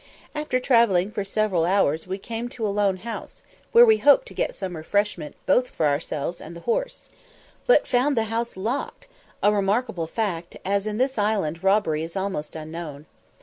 [0.33, 4.33] After travelling for several hours we came to a lone house, where we hoped to
[4.33, 7.09] get some refreshment both for ourselves and the horse,
[7.67, 9.07] but found the house locked,
[9.43, 13.05] a remarkable fact, as in this island robbery is almost unknown.